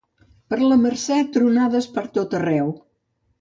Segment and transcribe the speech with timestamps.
[0.53, 2.73] Per la Mercè, tronades pertot arreu.